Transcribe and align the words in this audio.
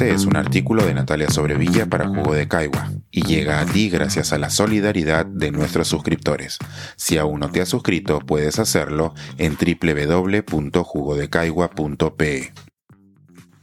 Este 0.00 0.14
es 0.14 0.24
un 0.24 0.34
artículo 0.34 0.86
de 0.86 0.94
Natalia 0.94 1.28
Sobrevilla 1.28 1.84
para 1.84 2.08
Jugo 2.08 2.32
de 2.32 2.48
Caigua 2.48 2.90
y 3.10 3.22
llega 3.22 3.60
a 3.60 3.66
ti 3.66 3.90
gracias 3.90 4.32
a 4.32 4.38
la 4.38 4.48
solidaridad 4.48 5.26
de 5.26 5.50
nuestros 5.50 5.88
suscriptores. 5.88 6.56
Si 6.96 7.18
aún 7.18 7.40
no 7.40 7.50
te 7.50 7.60
has 7.60 7.68
suscrito, 7.68 8.18
puedes 8.20 8.58
hacerlo 8.58 9.12
en 9.36 9.58
www.jugodecaigua.pe. 9.58 12.54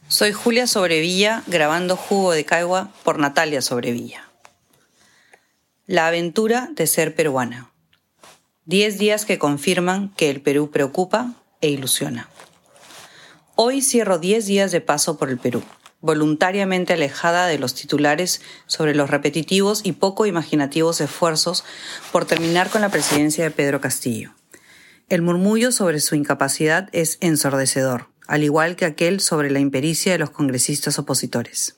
Soy 0.08 0.32
Julia 0.32 0.68
Sobrevilla 0.68 1.42
grabando 1.48 1.96
Jugo 1.96 2.34
de 2.34 2.46
Caigua 2.46 2.92
por 3.04 3.18
Natalia 3.18 3.64
Sobrevilla. 3.64 4.30
La 5.88 6.06
aventura 6.06 6.70
de 6.72 6.86
ser 6.86 7.16
peruana. 7.16 7.72
Diez 8.64 9.00
días 9.00 9.26
que 9.26 9.40
confirman 9.40 10.14
que 10.14 10.30
el 10.30 10.42
Perú 10.42 10.70
preocupa 10.70 11.34
e 11.62 11.70
ilusiona. 11.70 12.30
Hoy 13.60 13.82
cierro 13.82 14.20
10 14.20 14.46
días 14.46 14.72
de 14.72 14.82
paso 14.82 15.18
por 15.18 15.32
el 15.32 15.40
Perú, 15.40 15.64
voluntariamente 16.02 16.94
alejada 16.94 17.48
de 17.48 17.60
los 17.60 17.74
titulares 17.74 18.42
sobre 18.66 18.96
los 18.96 19.10
repetitivos 19.10 19.82
y 19.84 19.94
poco 19.94 20.26
imaginativos 20.26 21.02
esfuerzos 21.02 21.64
por 22.12 22.26
terminar 22.26 22.70
con 22.70 22.82
la 22.82 22.90
presidencia 22.90 23.44
de 23.44 23.52
Pedro 23.52 23.82
Castillo. 23.82 24.34
El 25.10 25.22
murmullo 25.22 25.72
sobre 25.72 26.00
su 26.00 26.16
incapacidad 26.16 26.90
es 26.92 27.18
ensordecedor, 27.22 28.10
al 28.28 28.44
igual 28.44 28.76
que 28.76 28.86
aquel 28.86 29.22
sobre 29.22 29.50
la 29.50 29.60
impericia 29.60 30.12
de 30.12 30.20
los 30.20 30.30
congresistas 30.30 31.00
opositores. 31.00 31.78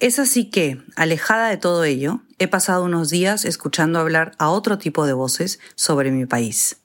Es 0.00 0.18
así 0.18 0.46
que, 0.46 0.82
alejada 0.96 1.48
de 1.48 1.58
todo 1.58 1.84
ello, 1.84 2.22
he 2.38 2.48
pasado 2.48 2.84
unos 2.84 3.10
días 3.10 3.44
escuchando 3.44 3.98
hablar 3.98 4.32
a 4.38 4.48
otro 4.48 4.78
tipo 4.78 5.06
de 5.06 5.12
voces 5.12 5.60
sobre 5.74 6.10
mi 6.10 6.24
país. 6.24 6.78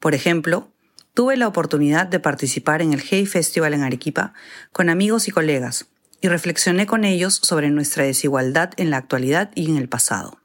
Por 0.00 0.14
ejemplo, 0.14 0.68
tuve 1.14 1.36
la 1.36 1.48
oportunidad 1.48 2.06
de 2.06 2.20
participar 2.20 2.82
en 2.82 2.92
el 2.92 3.02
Hey 3.02 3.26
Festival 3.26 3.74
en 3.74 3.82
Arequipa 3.82 4.32
con 4.72 4.88
amigos 4.88 5.28
y 5.28 5.30
colegas 5.30 5.86
y 6.20 6.28
reflexioné 6.28 6.86
con 6.86 7.04
ellos 7.04 7.40
sobre 7.42 7.70
nuestra 7.70 8.04
desigualdad 8.04 8.70
en 8.76 8.90
la 8.90 8.98
actualidad 8.98 9.50
y 9.54 9.70
en 9.70 9.76
el 9.76 9.88
pasado. 9.88 10.40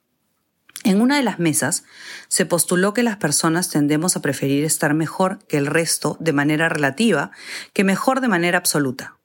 En 0.84 1.02
una 1.02 1.18
de 1.18 1.24
las 1.24 1.40
mesas 1.40 1.84
se 2.28 2.46
postuló 2.46 2.94
que 2.94 3.02
las 3.02 3.18
personas 3.18 3.70
tendemos 3.70 4.16
a 4.16 4.22
preferir 4.22 4.64
estar 4.64 4.94
mejor 4.94 5.40
que 5.48 5.58
el 5.58 5.66
resto 5.66 6.16
de 6.20 6.32
manera 6.32 6.70
relativa 6.70 7.32
que 7.74 7.84
mejor 7.84 8.22
de 8.22 8.28
manera 8.28 8.60
absoluta. 8.60 9.18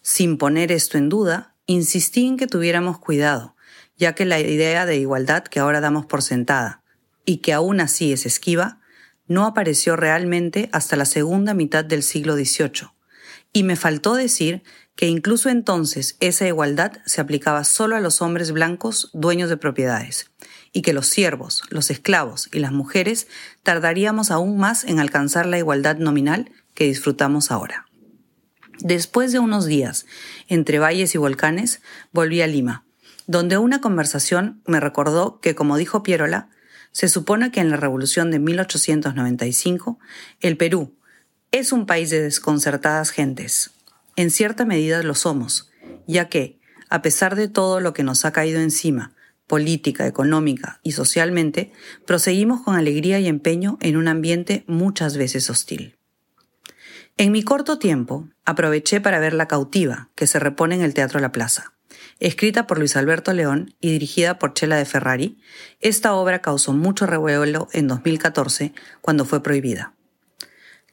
Sin 0.00 0.38
poner 0.38 0.72
esto 0.72 0.96
en 0.96 1.10
duda, 1.10 1.54
insistí 1.66 2.26
en 2.26 2.36
que 2.36 2.46
tuviéramos 2.46 2.98
cuidado, 2.98 3.54
ya 3.96 4.14
que 4.14 4.24
la 4.24 4.40
idea 4.40 4.86
de 4.86 4.96
igualdad 4.96 5.44
que 5.44 5.60
ahora 5.60 5.80
damos 5.80 6.06
por 6.06 6.22
sentada, 6.22 6.82
y 7.26 7.38
que 7.38 7.52
aún 7.52 7.80
así 7.80 8.12
es 8.12 8.26
esquiva, 8.26 8.80
no 9.26 9.46
apareció 9.46 9.96
realmente 9.96 10.68
hasta 10.72 10.96
la 10.96 11.04
segunda 11.04 11.54
mitad 11.54 11.84
del 11.84 12.02
siglo 12.02 12.34
XVIII, 12.34 12.90
y 13.52 13.62
me 13.62 13.76
faltó 13.76 14.14
decir 14.14 14.62
que 14.96 15.06
incluso 15.06 15.48
entonces 15.48 16.16
esa 16.20 16.46
igualdad 16.46 16.92
se 17.04 17.20
aplicaba 17.20 17.64
solo 17.64 17.96
a 17.96 18.00
los 18.00 18.22
hombres 18.22 18.52
blancos 18.52 19.10
dueños 19.12 19.48
de 19.48 19.56
propiedades, 19.56 20.30
y 20.72 20.82
que 20.82 20.92
los 20.92 21.06
siervos, 21.06 21.62
los 21.70 21.90
esclavos 21.90 22.48
y 22.52 22.58
las 22.58 22.72
mujeres 22.72 23.28
tardaríamos 23.62 24.30
aún 24.30 24.58
más 24.58 24.84
en 24.84 24.98
alcanzar 24.98 25.46
la 25.46 25.58
igualdad 25.58 25.96
nominal 25.96 26.50
que 26.74 26.84
disfrutamos 26.84 27.50
ahora. 27.50 27.86
Después 28.80 29.30
de 29.32 29.38
unos 29.38 29.66
días 29.66 30.04
entre 30.48 30.80
valles 30.80 31.14
y 31.14 31.18
volcanes, 31.18 31.80
volví 32.12 32.42
a 32.42 32.46
Lima, 32.48 32.84
donde 33.26 33.56
una 33.56 33.80
conversación 33.80 34.62
me 34.66 34.80
recordó 34.80 35.38
que, 35.40 35.54
como 35.54 35.76
dijo 35.76 36.02
Pierola, 36.02 36.48
se 36.94 37.08
supone 37.08 37.50
que 37.50 37.58
en 37.58 37.70
la 37.70 37.76
Revolución 37.76 38.30
de 38.30 38.38
1895 38.38 39.98
el 40.40 40.56
Perú 40.56 40.96
es 41.50 41.72
un 41.72 41.86
país 41.86 42.08
de 42.08 42.22
desconcertadas 42.22 43.10
gentes. 43.10 43.72
En 44.14 44.30
cierta 44.30 44.64
medida 44.64 45.02
lo 45.02 45.16
somos, 45.16 45.72
ya 46.06 46.28
que, 46.28 46.60
a 46.88 47.02
pesar 47.02 47.34
de 47.34 47.48
todo 47.48 47.80
lo 47.80 47.92
que 47.94 48.04
nos 48.04 48.24
ha 48.24 48.32
caído 48.32 48.60
encima, 48.60 49.12
política, 49.48 50.06
económica 50.06 50.78
y 50.84 50.92
socialmente, 50.92 51.72
proseguimos 52.06 52.62
con 52.62 52.76
alegría 52.76 53.18
y 53.18 53.26
empeño 53.26 53.76
en 53.80 53.96
un 53.96 54.06
ambiente 54.06 54.62
muchas 54.68 55.16
veces 55.16 55.50
hostil. 55.50 55.98
En 57.16 57.32
mi 57.32 57.42
corto 57.42 57.76
tiempo, 57.80 58.28
aproveché 58.44 59.00
para 59.00 59.18
ver 59.18 59.34
La 59.34 59.48
cautiva, 59.48 60.10
que 60.14 60.28
se 60.28 60.38
repone 60.38 60.76
en 60.76 60.82
el 60.82 60.94
Teatro 60.94 61.18
La 61.18 61.32
Plaza. 61.32 61.73
Escrita 62.20 62.66
por 62.66 62.78
Luis 62.78 62.96
Alberto 62.96 63.32
León 63.32 63.74
y 63.80 63.90
dirigida 63.90 64.38
por 64.38 64.54
Chela 64.54 64.76
de 64.76 64.84
Ferrari, 64.84 65.38
esta 65.80 66.14
obra 66.14 66.40
causó 66.40 66.72
mucho 66.72 67.06
revuelo 67.06 67.68
en 67.72 67.88
2014 67.88 68.72
cuando 69.00 69.24
fue 69.24 69.42
prohibida. 69.42 69.94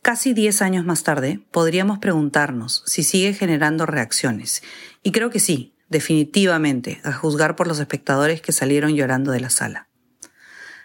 Casi 0.02 0.34
10 0.34 0.64
años 0.64 0.86
más 0.86 1.04
tarde, 1.04 1.40
podríamos 1.52 2.00
preguntarnos 2.00 2.84
si 2.88 3.04
sigue 3.04 3.34
generando 3.34 3.86
reacciones, 3.86 4.64
y 5.04 5.12
creo 5.12 5.30
que 5.30 5.40
sí, 5.40 5.76
definitivamente, 5.90 7.02
a 7.04 7.14
juzgar 7.14 7.56
por 7.56 7.68
los 7.68 7.80
espectadores 7.80 8.42
que 8.42 8.52
salieron 8.52 8.96
llorando 8.96 9.32
de 9.32 9.42
la 9.42 9.52
sala. 9.52 9.91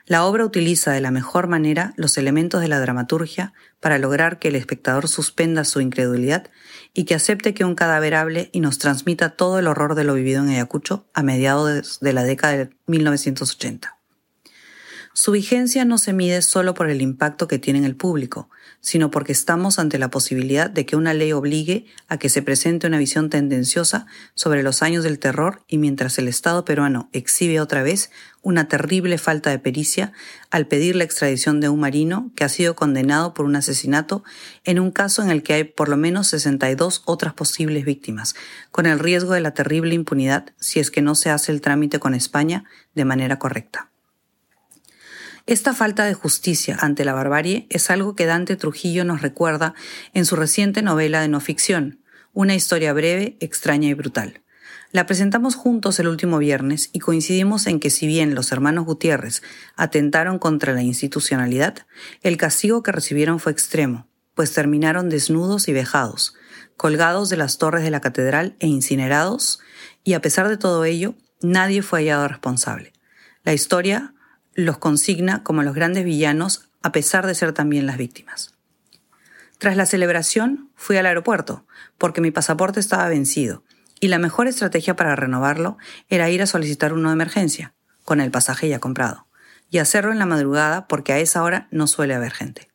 La 0.08 0.24
obra 0.24 0.44
utiliza 0.44 0.92
de 0.92 1.00
la 1.00 1.10
mejor 1.10 1.48
manera 1.48 1.92
los 1.96 2.16
elementos 2.16 2.60
de 2.60 2.68
la 2.68 2.78
dramaturgia 2.78 3.52
para 3.80 3.98
lograr 3.98 4.38
que 4.38 4.48
el 4.48 4.54
espectador 4.54 5.08
suspenda 5.08 5.64
su 5.64 5.80
incredulidad 5.80 6.48
y 6.94 7.04
que 7.04 7.16
acepte 7.16 7.54
que 7.54 7.64
un 7.64 7.74
cadáver 7.74 8.14
hable 8.14 8.48
y 8.52 8.60
nos 8.60 8.78
transmita 8.78 9.30
todo 9.30 9.58
el 9.58 9.66
horror 9.66 9.96
de 9.96 10.04
lo 10.04 10.14
vivido 10.14 10.44
en 10.44 10.50
Ayacucho 10.50 11.08
a 11.12 11.24
mediados 11.24 11.98
de 11.98 12.12
la 12.12 12.22
década 12.22 12.56
de 12.56 12.70
1980. 12.86 13.95
Su 15.18 15.32
vigencia 15.32 15.86
no 15.86 15.96
se 15.96 16.12
mide 16.12 16.42
solo 16.42 16.74
por 16.74 16.90
el 16.90 17.00
impacto 17.00 17.48
que 17.48 17.58
tiene 17.58 17.78
en 17.78 17.86
el 17.86 17.96
público, 17.96 18.50
sino 18.82 19.10
porque 19.10 19.32
estamos 19.32 19.78
ante 19.78 19.98
la 19.98 20.10
posibilidad 20.10 20.68
de 20.68 20.84
que 20.84 20.94
una 20.94 21.14
ley 21.14 21.32
obligue 21.32 21.86
a 22.06 22.18
que 22.18 22.28
se 22.28 22.42
presente 22.42 22.86
una 22.86 22.98
visión 22.98 23.30
tendenciosa 23.30 24.04
sobre 24.34 24.62
los 24.62 24.82
años 24.82 25.04
del 25.04 25.18
terror 25.18 25.62
y 25.68 25.78
mientras 25.78 26.18
el 26.18 26.28
Estado 26.28 26.66
peruano 26.66 27.08
exhibe 27.14 27.60
otra 27.60 27.82
vez 27.82 28.10
una 28.42 28.68
terrible 28.68 29.16
falta 29.16 29.48
de 29.48 29.58
pericia 29.58 30.12
al 30.50 30.66
pedir 30.66 30.96
la 30.96 31.04
extradición 31.04 31.60
de 31.60 31.70
un 31.70 31.80
marino 31.80 32.30
que 32.36 32.44
ha 32.44 32.50
sido 32.50 32.76
condenado 32.76 33.32
por 33.32 33.46
un 33.46 33.56
asesinato 33.56 34.22
en 34.64 34.78
un 34.78 34.90
caso 34.90 35.22
en 35.22 35.30
el 35.30 35.42
que 35.42 35.54
hay 35.54 35.64
por 35.64 35.88
lo 35.88 35.96
menos 35.96 36.26
62 36.26 37.04
otras 37.06 37.32
posibles 37.32 37.86
víctimas, 37.86 38.34
con 38.70 38.84
el 38.84 38.98
riesgo 38.98 39.32
de 39.32 39.40
la 39.40 39.54
terrible 39.54 39.94
impunidad 39.94 40.52
si 40.60 40.78
es 40.78 40.90
que 40.90 41.00
no 41.00 41.14
se 41.14 41.30
hace 41.30 41.52
el 41.52 41.62
trámite 41.62 41.98
con 42.00 42.14
España 42.14 42.64
de 42.94 43.06
manera 43.06 43.38
correcta. 43.38 43.90
Esta 45.46 45.74
falta 45.74 46.04
de 46.04 46.14
justicia 46.14 46.76
ante 46.80 47.04
la 47.04 47.12
barbarie 47.12 47.68
es 47.70 47.88
algo 47.90 48.16
que 48.16 48.26
Dante 48.26 48.56
Trujillo 48.56 49.04
nos 49.04 49.22
recuerda 49.22 49.74
en 50.12 50.26
su 50.26 50.34
reciente 50.34 50.82
novela 50.82 51.20
de 51.20 51.28
no 51.28 51.38
ficción, 51.38 52.00
una 52.32 52.56
historia 52.56 52.92
breve, 52.92 53.36
extraña 53.38 53.88
y 53.88 53.94
brutal. 53.94 54.42
La 54.90 55.06
presentamos 55.06 55.54
juntos 55.54 56.00
el 56.00 56.08
último 56.08 56.38
viernes 56.38 56.90
y 56.92 56.98
coincidimos 56.98 57.68
en 57.68 57.78
que 57.78 57.90
si 57.90 58.08
bien 58.08 58.34
los 58.34 58.50
hermanos 58.50 58.86
Gutiérrez 58.86 59.40
atentaron 59.76 60.40
contra 60.40 60.72
la 60.72 60.82
institucionalidad, 60.82 61.86
el 62.22 62.38
castigo 62.38 62.82
que 62.82 62.90
recibieron 62.90 63.38
fue 63.38 63.52
extremo, 63.52 64.08
pues 64.34 64.52
terminaron 64.52 65.08
desnudos 65.08 65.68
y 65.68 65.72
vejados, 65.72 66.34
colgados 66.76 67.28
de 67.28 67.36
las 67.36 67.58
torres 67.58 67.84
de 67.84 67.90
la 67.92 68.00
catedral 68.00 68.56
e 68.58 68.66
incinerados, 68.66 69.60
y 70.02 70.14
a 70.14 70.20
pesar 70.20 70.48
de 70.48 70.56
todo 70.56 70.84
ello, 70.84 71.14
nadie 71.40 71.82
fue 71.82 72.00
hallado 72.00 72.26
responsable. 72.26 72.92
La 73.44 73.54
historia 73.54 74.15
los 74.56 74.78
consigna 74.78 75.42
como 75.42 75.62
los 75.62 75.74
grandes 75.74 76.04
villanos 76.04 76.68
a 76.82 76.90
pesar 76.90 77.26
de 77.26 77.34
ser 77.34 77.52
también 77.52 77.86
las 77.86 77.98
víctimas. 77.98 78.54
Tras 79.58 79.76
la 79.76 79.86
celebración 79.86 80.70
fui 80.74 80.96
al 80.96 81.06
aeropuerto 81.06 81.66
porque 81.98 82.20
mi 82.20 82.30
pasaporte 82.30 82.80
estaba 82.80 83.08
vencido 83.08 83.62
y 84.00 84.08
la 84.08 84.18
mejor 84.18 84.48
estrategia 84.48 84.96
para 84.96 85.14
renovarlo 85.14 85.76
era 86.08 86.30
ir 86.30 86.42
a 86.42 86.46
solicitar 86.46 86.92
uno 86.92 87.10
de 87.10 87.14
emergencia, 87.14 87.74
con 88.04 88.20
el 88.20 88.30
pasaje 88.30 88.68
ya 88.68 88.78
comprado, 88.78 89.26
y 89.70 89.78
hacerlo 89.78 90.12
en 90.12 90.18
la 90.18 90.26
madrugada 90.26 90.86
porque 90.86 91.12
a 91.12 91.18
esa 91.18 91.42
hora 91.42 91.68
no 91.70 91.86
suele 91.86 92.14
haber 92.14 92.32
gente. 92.32 92.68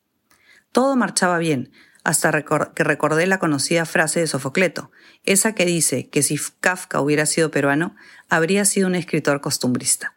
Todo 0.72 0.96
marchaba 0.96 1.38
bien, 1.38 1.72
hasta 2.04 2.32
que 2.42 2.84
recordé 2.84 3.26
la 3.26 3.38
conocida 3.38 3.86
frase 3.86 4.20
de 4.20 4.26
Sofocleto, 4.26 4.90
esa 5.24 5.54
que 5.54 5.64
dice 5.64 6.08
que 6.08 6.22
si 6.22 6.40
Kafka 6.60 7.00
hubiera 7.00 7.26
sido 7.26 7.50
peruano, 7.50 7.94
habría 8.28 8.64
sido 8.64 8.88
un 8.88 8.96
escritor 8.96 9.40
costumbrista. 9.40 10.14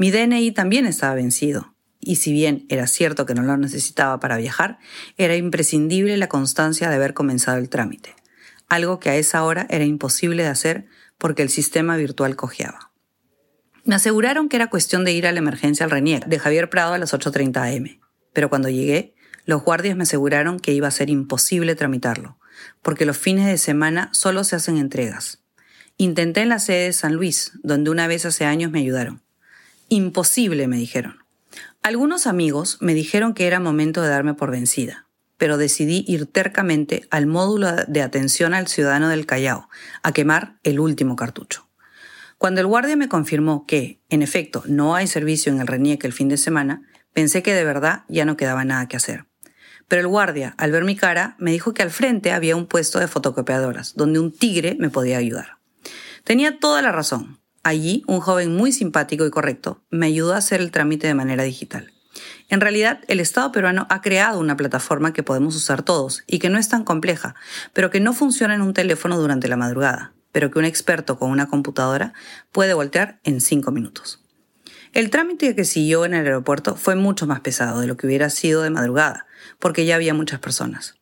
Mi 0.00 0.10
DNI 0.10 0.52
también 0.52 0.86
estaba 0.86 1.14
vencido, 1.14 1.74
y 2.00 2.16
si 2.16 2.32
bien 2.32 2.64
era 2.70 2.86
cierto 2.86 3.26
que 3.26 3.34
no 3.34 3.42
lo 3.42 3.58
necesitaba 3.58 4.18
para 4.18 4.38
viajar, 4.38 4.78
era 5.18 5.36
imprescindible 5.36 6.16
la 6.16 6.26
constancia 6.26 6.88
de 6.88 6.96
haber 6.96 7.12
comenzado 7.12 7.58
el 7.58 7.68
trámite, 7.68 8.16
algo 8.70 8.98
que 8.98 9.10
a 9.10 9.16
esa 9.16 9.44
hora 9.44 9.66
era 9.68 9.84
imposible 9.84 10.42
de 10.42 10.48
hacer 10.48 10.86
porque 11.18 11.42
el 11.42 11.50
sistema 11.50 11.98
virtual 11.98 12.34
cojeaba. 12.34 12.92
Me 13.84 13.94
aseguraron 13.94 14.48
que 14.48 14.56
era 14.56 14.70
cuestión 14.70 15.04
de 15.04 15.12
ir 15.12 15.26
a 15.26 15.32
la 15.32 15.40
emergencia 15.40 15.84
al 15.84 15.90
RENIEC 15.90 16.24
de 16.24 16.38
Javier 16.38 16.70
Prado 16.70 16.94
a 16.94 16.98
las 16.98 17.12
8.30 17.12 17.76
am, 17.76 18.00
pero 18.32 18.48
cuando 18.48 18.70
llegué, 18.70 19.14
los 19.44 19.62
guardias 19.62 19.98
me 19.98 20.04
aseguraron 20.04 20.60
que 20.60 20.72
iba 20.72 20.88
a 20.88 20.92
ser 20.92 21.10
imposible 21.10 21.74
tramitarlo, 21.74 22.38
porque 22.80 23.04
los 23.04 23.18
fines 23.18 23.44
de 23.44 23.58
semana 23.58 24.08
solo 24.14 24.44
se 24.44 24.56
hacen 24.56 24.78
entregas. 24.78 25.44
Intenté 25.98 26.40
en 26.40 26.48
la 26.48 26.58
sede 26.58 26.84
de 26.84 26.92
San 26.94 27.16
Luis, 27.16 27.52
donde 27.62 27.90
una 27.90 28.06
vez 28.06 28.24
hace 28.24 28.46
años 28.46 28.70
me 28.70 28.78
ayudaron, 28.78 29.22
Imposible, 29.92 30.68
me 30.68 30.76
dijeron. 30.76 31.24
Algunos 31.82 32.28
amigos 32.28 32.78
me 32.80 32.94
dijeron 32.94 33.34
que 33.34 33.48
era 33.48 33.58
momento 33.58 34.02
de 34.02 34.08
darme 34.08 34.34
por 34.34 34.52
vencida, 34.52 35.08
pero 35.36 35.58
decidí 35.58 36.04
ir 36.06 36.26
tercamente 36.26 37.08
al 37.10 37.26
módulo 37.26 37.72
de 37.88 38.00
atención 38.00 38.54
al 38.54 38.68
ciudadano 38.68 39.08
del 39.08 39.26
Callao, 39.26 39.68
a 40.04 40.12
quemar 40.12 40.60
el 40.62 40.78
último 40.78 41.16
cartucho. 41.16 41.68
Cuando 42.38 42.60
el 42.60 42.68
guardia 42.68 42.94
me 42.94 43.08
confirmó 43.08 43.66
que, 43.66 44.00
en 44.10 44.22
efecto, 44.22 44.62
no 44.66 44.94
hay 44.94 45.08
servicio 45.08 45.52
en 45.52 45.60
el 45.60 45.66
Renieque 45.66 46.06
el 46.06 46.12
fin 46.12 46.28
de 46.28 46.36
semana, 46.36 46.82
pensé 47.12 47.42
que 47.42 47.52
de 47.52 47.64
verdad 47.64 48.04
ya 48.08 48.24
no 48.24 48.36
quedaba 48.36 48.64
nada 48.64 48.86
que 48.86 48.96
hacer. 48.96 49.26
Pero 49.88 50.02
el 50.02 50.06
guardia, 50.06 50.54
al 50.56 50.70
ver 50.70 50.84
mi 50.84 50.94
cara, 50.94 51.34
me 51.40 51.50
dijo 51.50 51.74
que 51.74 51.82
al 51.82 51.90
frente 51.90 52.30
había 52.30 52.54
un 52.54 52.66
puesto 52.66 53.00
de 53.00 53.08
fotocopiadoras, 53.08 53.96
donde 53.96 54.20
un 54.20 54.30
tigre 54.30 54.76
me 54.78 54.88
podía 54.88 55.18
ayudar. 55.18 55.58
Tenía 56.22 56.60
toda 56.60 56.80
la 56.80 56.92
razón. 56.92 57.39
Allí, 57.62 58.04
un 58.06 58.20
joven 58.20 58.56
muy 58.56 58.72
simpático 58.72 59.26
y 59.26 59.30
correcto 59.30 59.82
me 59.90 60.06
ayudó 60.06 60.32
a 60.32 60.38
hacer 60.38 60.60
el 60.62 60.70
trámite 60.70 61.06
de 61.06 61.14
manera 61.14 61.42
digital. 61.42 61.92
En 62.48 62.60
realidad, 62.60 63.00
el 63.06 63.20
Estado 63.20 63.52
peruano 63.52 63.86
ha 63.90 64.00
creado 64.00 64.40
una 64.40 64.56
plataforma 64.56 65.12
que 65.12 65.22
podemos 65.22 65.54
usar 65.54 65.82
todos 65.82 66.24
y 66.26 66.38
que 66.38 66.48
no 66.48 66.58
es 66.58 66.68
tan 66.68 66.84
compleja, 66.84 67.34
pero 67.74 67.90
que 67.90 68.00
no 68.00 68.14
funciona 68.14 68.54
en 68.54 68.62
un 68.62 68.72
teléfono 68.72 69.18
durante 69.18 69.46
la 69.46 69.58
madrugada, 69.58 70.14
pero 70.32 70.50
que 70.50 70.58
un 70.58 70.64
experto 70.64 71.18
con 71.18 71.30
una 71.30 71.48
computadora 71.48 72.14
puede 72.50 72.72
voltear 72.72 73.20
en 73.24 73.40
cinco 73.40 73.72
minutos. 73.72 74.24
El 74.92 75.10
trámite 75.10 75.54
que 75.54 75.64
siguió 75.64 76.04
en 76.04 76.14
el 76.14 76.26
aeropuerto 76.26 76.76
fue 76.76 76.96
mucho 76.96 77.26
más 77.26 77.40
pesado 77.40 77.80
de 77.80 77.86
lo 77.86 77.96
que 77.96 78.06
hubiera 78.06 78.30
sido 78.30 78.62
de 78.62 78.70
madrugada, 78.70 79.26
porque 79.58 79.84
ya 79.84 79.96
había 79.96 80.14
muchas 80.14 80.40
personas 80.40 80.99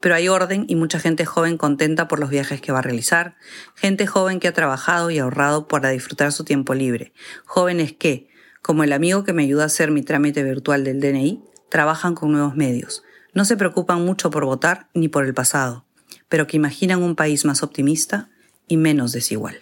pero 0.00 0.14
hay 0.14 0.28
orden 0.28 0.64
y 0.68 0.76
mucha 0.76 1.00
gente 1.00 1.24
joven 1.26 1.58
contenta 1.58 2.08
por 2.08 2.20
los 2.20 2.30
viajes 2.30 2.60
que 2.60 2.72
va 2.72 2.78
a 2.78 2.82
realizar, 2.82 3.36
gente 3.74 4.06
joven 4.06 4.40
que 4.40 4.48
ha 4.48 4.52
trabajado 4.52 5.10
y 5.10 5.18
ahorrado 5.18 5.68
para 5.68 5.90
disfrutar 5.90 6.32
su 6.32 6.44
tiempo 6.44 6.74
libre, 6.74 7.12
jóvenes 7.46 7.92
que, 7.92 8.28
como 8.62 8.84
el 8.84 8.92
amigo 8.92 9.24
que 9.24 9.32
me 9.32 9.44
ayuda 9.44 9.64
a 9.64 9.66
hacer 9.66 9.90
mi 9.90 10.02
trámite 10.02 10.42
virtual 10.42 10.84
del 10.84 11.00
DNI, 11.00 11.42
trabajan 11.70 12.14
con 12.14 12.32
nuevos 12.32 12.54
medios, 12.56 13.02
no 13.34 13.44
se 13.44 13.56
preocupan 13.56 14.04
mucho 14.04 14.30
por 14.30 14.44
votar 14.44 14.88
ni 14.94 15.08
por 15.08 15.24
el 15.24 15.34
pasado, 15.34 15.86
pero 16.28 16.46
que 16.46 16.56
imaginan 16.56 17.02
un 17.02 17.16
país 17.16 17.44
más 17.44 17.62
optimista 17.62 18.30
y 18.66 18.76
menos 18.76 19.12
desigual. 19.12 19.56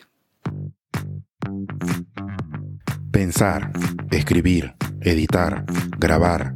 Pensar, 3.10 3.72
escribir, 4.10 4.74
editar, 5.00 5.64
grabar, 5.98 6.55